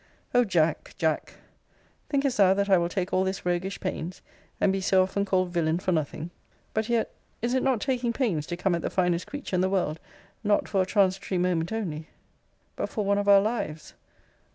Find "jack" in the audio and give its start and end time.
0.43-0.95, 0.97-1.33